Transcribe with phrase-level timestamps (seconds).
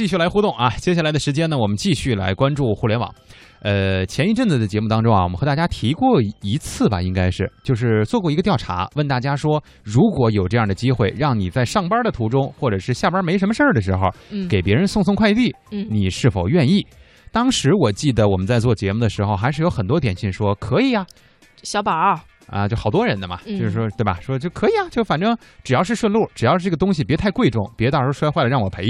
[0.00, 0.70] 继续来互动啊！
[0.78, 3.14] 接下来的时间呢，我们继续来关注互联网。
[3.60, 16.86] 呃，前一阵子的节目当中啊，我们和大家提过一次吧，应该是就是做过一个调查，问大家说，如果有这样的机会，让你在上班的途中，或者是下班没什么事儿的时候，嗯给别人送送快递，嗯你是否愿意？
[17.30, 21.04] 当时我记得我们在做节目的时候，还是有很多点心说可以呀、
[21.62, 24.18] 小宝儿，啊，就好多人的嘛，嗯就是说对吧？
[24.22, 28.86] 说就可以啊，就反正只要是顺路，只要是这个东西别太贵重，别到时候摔坏了让我赔，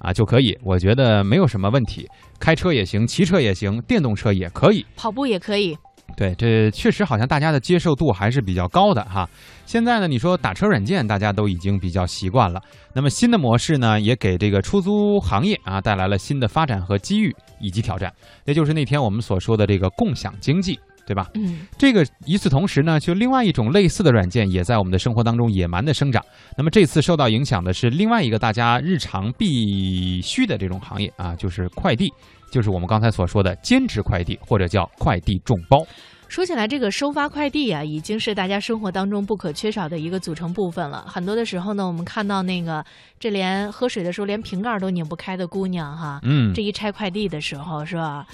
[0.00, 0.56] 啊就可以。
[0.62, 2.08] 我觉得没有什么问题，
[2.38, 4.84] 开车也行，骑车也行，电动车也可以。
[4.96, 5.76] 跑步也可以。
[6.16, 9.28] 对，这确实好像大家的接受度还是比较高的哈。
[9.66, 12.62] 现在呢，你说打车软件，大家都已经比较习惯了。
[12.94, 18.10] 那么新的模式呢，也给这个出租行业啊带来了新的发展和机遇以及挑战。
[18.44, 21.28] 也就是那天我们所说的这个共享经济，对吧？
[21.34, 26.22] 嗯这个与此同时呢，就另外一种类似的软件也在我们的生活当中野蛮的生长。
[26.58, 32.12] 那么这次受到影响的是另外一个大家日常必须的这种行业啊，就是快递，
[32.50, 35.86] 就是我们刚才所说的兼职快递或者叫快递众包。
[36.28, 41.04] 说起来，这个收发快递啊，已经是大家生活当中不可缺少的一个组成部分了。
[41.06, 42.84] 很多的时候呢，我们看到那个
[43.20, 48.26] 这连喝水的时候连瓶盖都拧不开的姑娘哈，嗯这，一拆快递的时候是吧？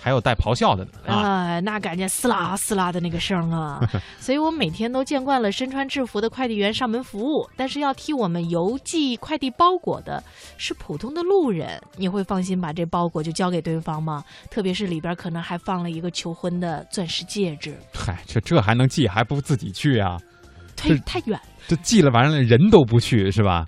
[0.00, 1.14] 还有带咆哮的呢啊。
[1.14, 3.80] 啊，那感觉撕拉撕拉的那个声啊，
[4.18, 10.22] 所以我每天都见惯了身穿制服的快递员上门服务，但是要替我们邮寄快递包裹的
[10.56, 14.24] 是普通的路人，你会放心把这包裹就交给对方吗？
[14.50, 20.18] 特别是里边可能还放了一个求婚的钻石戒指，嗨，这这还能寄，还不自己去啊？
[20.76, 21.38] 太太远。
[21.68, 23.66] 这寄了完了，人都不去是吧？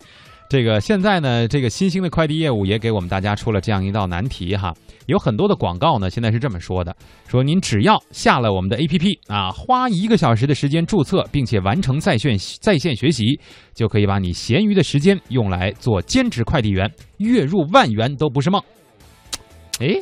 [0.49, 4.75] 这个现在呢，这个新兴的快递业务也给我们大家出了这样一道难题哈。
[5.07, 6.95] 有很多的广告呢，现在是这么说的：
[7.29, 13.41] 说您只要下了我们的 APP 啊，花一个小时的时间注册，并且完成在线在线学习，
[13.75, 18.63] 就可以把你闲余的时间用来做兼职快递员，月入万元都不是梦。
[19.81, 19.99] 诶，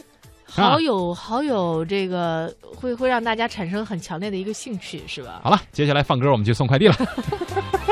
[0.56, 5.40] 啊好有好有这个会会让大家产生很强烈的一个兴趣，是吧？
[5.42, 6.94] 好了，接下来放歌，我们去送快递了。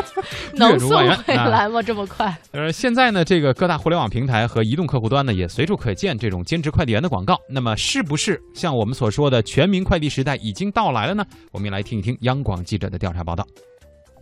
[0.54, 1.82] 能送回啊来吗？
[1.82, 2.36] 这么快？
[2.52, 7.38] 呃，现在呢，这个各大互联网平台和移动客户端呢，也随处可见这种兼职快递员的广告。
[7.48, 11.24] 那么，是不是像我们所说的全民快递时代已经到来了呢？
[11.52, 13.46] 我们也来听一听央广记者的调查报道。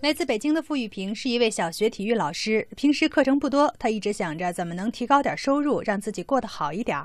[0.07, 6.97] 来自北京的付玉萍是一位小学体育老师，平时课程不多，她一直想着怎么能提高点收入，让自己过得好一点。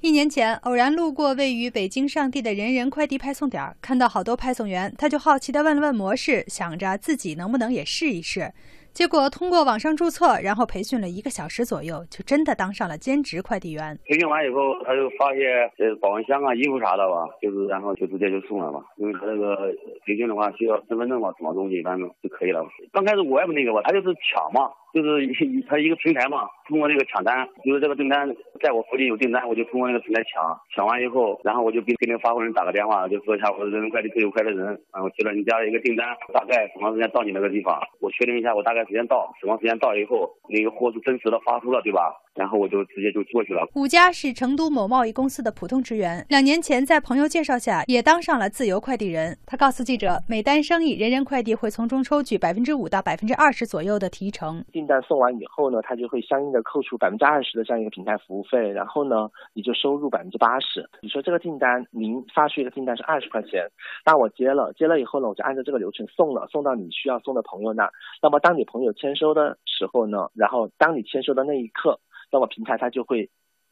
[0.00, 8.52] 一年前，偶然路过位于北京上地的人人快递派送点，看到好多派送员，她就好奇地问了问模式，想着自己能不能也试一试。
[8.92, 13.96] 结果通过网上注册，然后培训了一个小时左右，就真的当上了兼职快递员。
[14.06, 18.80] 培训完以后，他就发些呃保温箱啊、衣服啥的吧，就是然后就直接就送了吧。
[18.96, 19.72] 因为他那个
[20.04, 22.66] 培训的话需要身份证嘛，什么东西反正就可以了。
[22.92, 25.26] 刚开始我也不那个吧，他就是抢嘛，就是
[25.68, 28.28] 他 一个平台嘛，通过这个抢单，就是这个订单
[28.62, 42.12] 在我附近有订单，我就通过那个平台抢，抢完以后，然后我就给给那个发货人打个电话，就说一下我是人人快递最有快的人，然后接了你家的一个订单，大概什么时间到你那个地方，我确定一下我大概时间到，什么时间到以后，那个货是真实的发出了，对吧？
[42.34, 43.66] 然后我就直接就过去了。
[43.74, 49.36] 武佳是成都某贸易公司的普通职员，两年前在朋友介绍下也当上了自由快递人。
[49.44, 54.64] 他告诉记者，每单生意，人人快递会从中抽取百分之五到百分之二十左右的提成。
[54.78, 60.88] 订单送完以后呢，他就会相应的扣除百分之二十的这样一个平台服务费，然后呢，你就收入百分之八十。
[61.02, 63.68] 你说这个订单，您发出一个订单是二十块钱，
[64.06, 67.90] 那我接了，接了以后呢，我就按照这个流程送了，送到你需要送的朋友那。
[68.22, 71.98] 那么当你朋友签收的时候呢，然后当你签收的那一刻，
[72.30, 73.28] 那么平台它就会。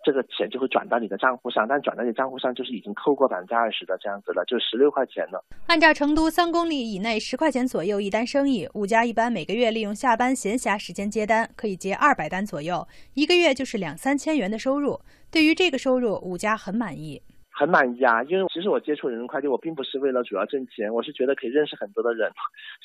[0.07, 5.45] 这个钱就会转到你的账户上，但转到你账户上就是已经扣过百分之二十的这样子了，就十六块钱了。
[5.67, 15.01] 按照成都三公里以内十块钱左右一单生意，五家一般每个月利用下班闲暇时间接单，可以接二百单左右，一个月就是两三千元的收入。
[15.33, 17.21] 对于这个收入，五家很满意。
[17.51, 22.31] 很满意啊，因为其实我接触人人快递，我并不是为了主要挣钱，我是觉得可以认识很多的人。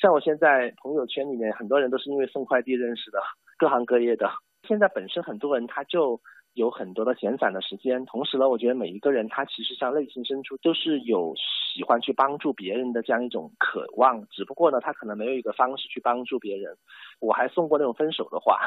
[0.00, 3.20] 像我现在朋友圈里面很多人都是因为送快递认识的，
[3.56, 4.28] 各行各业的。
[4.66, 6.20] 现在本身很多人他就
[6.54, 16.76] 有很多的闲散的时间，同时呢，我觉得每一个人他其实像内心深处都是有喜欢去帮助别人的这样一种渴望，只不过呢，他可能没有一个方式去帮助别人。
[17.20, 18.60] 我还送过那种分手的话，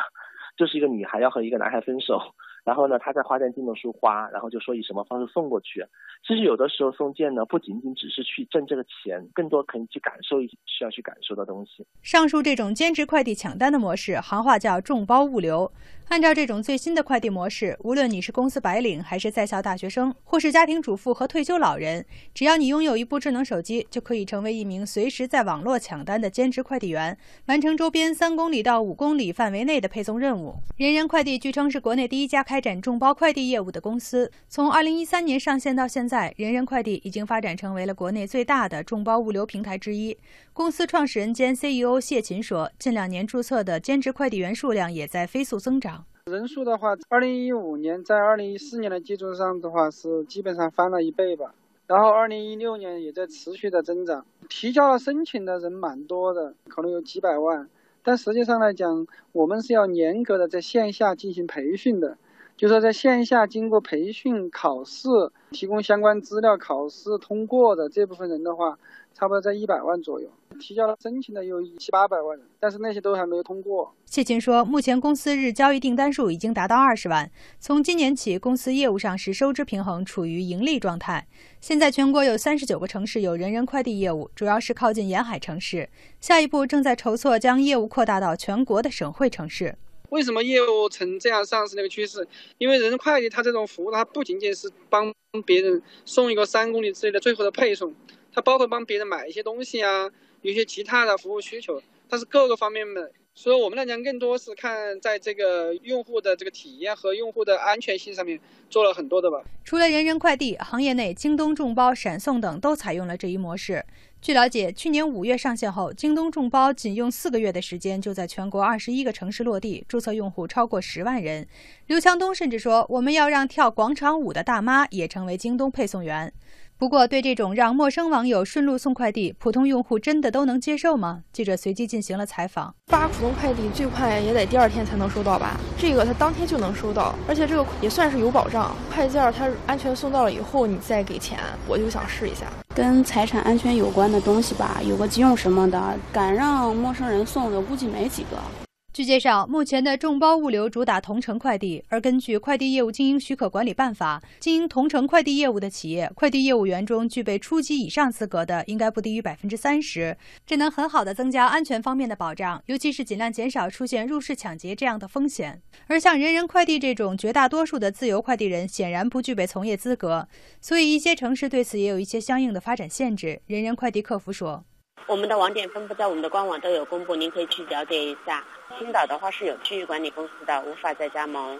[0.57, 2.19] 就是一个女孩要和一个男孩分手，
[2.65, 5.85] 然后呢，他在花店订了束花，然后就说以什么方式送过去。
[6.27, 11.85] 其实有的时候送件呢，不仅仅只是去挣这个钱，更多可以去感受一需要去感受的东西。
[12.01, 15.71] 上述这种兼职快递抢单的模式，行话叫众包物流。
[16.09, 27.17] 按照这种最新的快递模式，无论你是公司白领，还是在校大学生，或是家庭主妇和退休老人，只要你拥有一部智能手机，就可以成为一名随时在网络抢单的兼职快递员，
[27.47, 30.53] 完成周边三公里到五公里范围内的配送任务。
[30.77, 34.31] 人人快递据称是国内第一家开开展众包快递业务的公司。
[34.47, 40.17] 从2013年上线到现在，人人快递已经发展成为了国内最大的众包物流平台之一。
[40.53, 46.05] 公司创始人兼 CEO 谢琴说：“近两年注册的兼职快递员数量也在飞速增长。
[46.27, 51.53] 人数的话，二零一五年在二零一四年的基础上的话，是基本上翻了一倍吧。
[51.87, 57.67] 然后二零一六年也在持续的增长，提交了申请的人蛮多的，可能有几百万。
[58.01, 62.19] 但实际上来讲，我们是要严格的在线下进行培训的，
[62.57, 65.09] 就说在线下经过培训、考试、
[65.51, 68.77] 提供相关资料、考试通过的这部分人的话。
[69.17, 70.27] 差不多在一百万左右，
[70.59, 73.95] 提交了申请的有七八百万人，但是那些都还没有通过。
[74.03, 77.31] 谢琴说，目前公司日交易订单数已经达到二十万。
[77.57, 81.25] 从今年起，公司业务上是收支平衡，处于盈利状态。
[81.61, 85.87] 现在全国有三十九个城市有人人快递业务，主要是靠近沿海城市。
[86.19, 89.77] 下一步正在筹措将业务扩大到全国的省会城市。
[90.15, 92.25] 为什么业务呈这样上升的一个趋势？
[92.57, 95.13] 因为人人快递它这种服务，它不仅仅是帮
[95.45, 97.93] 别人送一个三公里之内的最后的配送。
[98.31, 100.09] 它包括帮别人买一些东西啊，
[100.41, 103.11] 有些其他的服务需求，它是各个方面的。
[103.37, 108.39] 所以我们来讲，更多是看在这个用户的这个体验和用户的安全性上面
[108.69, 109.43] 做了很多的吧。
[109.65, 113.83] 除了人人快递，行业内京东众包、闪送等都采用了这一模式。
[114.25, 121.47] 据了解，去年五月上线后，京东众包仅用四个月的时间，就在全国二十一个城市落地，注册用户超过十万人。
[121.85, 126.33] 刘强东甚至说：“我们要让跳广场舞的大妈也成为京东配送员。”
[126.75, 131.21] 不过，对这种让陌生网友顺路送快递，普通用户真的都能接受吗？
[131.31, 132.73] 记者随机进行了采访。
[132.87, 135.55] 发普通快递最快也得第二天才能收到吧？
[135.77, 138.75] 这个他当天就能收到，而且这个也算是有保障。
[138.91, 141.37] 快件他安全送到了以后，你再给钱，
[141.67, 142.47] 我就想试一下。
[142.75, 148.64] 跟财产安全有关的东西吧，有个急用什么的，敢让陌生人送的估计没几个。
[148.95, 160.15] 据介绍，目前的众包物流主打同城快递，而根据《快递业务经营许可管理办法》，经营同城快递业务的企业，快递业务员中具备初级以上资格的，应该不低于百分之三十，
[160.45, 165.61] 这能很好的增加安全方面的保障，尤其是尽量减少出现入室抢劫这样的风险。
[165.87, 170.25] 而像人人快递这种绝大多数的自由快递人，显然不具备从业资格，
[170.61, 173.41] 所以一些城市对此也有一些相应的发展限制。
[173.47, 174.63] 人人快递客服说。
[175.07, 178.43] 我们的网点分布在我们的官网都有公布，您可以去了解一下。
[178.79, 181.59] 青岛的话是有区域管理公司的，无法再加盟。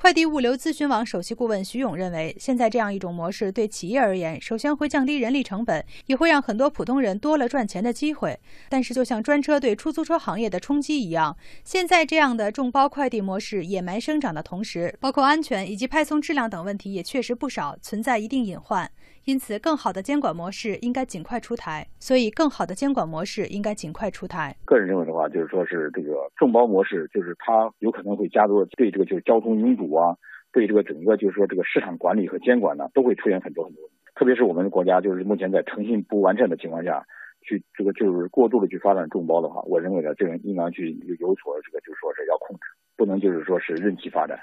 [0.00, 8.38] 快递物流咨询网首席顾问徐勇认为，现在这样一种模式对企业而言，首先会降低人力成本，也会让很多普通人多了赚钱的机会。
[8.68, 18.88] 但是，就像专车对出租车行业的冲击一样，现在这样的众包快递模式野蛮生长的同时，包括安全以及派送质量等问题也确实不少，存在一定隐患。
[19.24, 21.86] 因此，更好的监管模式应该尽快出台。
[21.98, 24.56] 所以，更好的监管模式应该尽快出台。
[24.64, 30.16] 个人认为的话，啊就是说是这个众包模式，就是它有可能会加入对这个就是交通拥堵啊，
[30.52, 33.96] 对这个整个就是说这个市场管理和监管呢，都会出现很多很多问题。
[34.14, 37.04] 特别是我们国家就是目前在诚信不完善的情况下，
[37.42, 42.62] 去这个就是过度的去发展众包的话，我认为呢，这个应当去有所这个就是说是要控制，
[42.96, 44.38] 不能就是说是任其发展。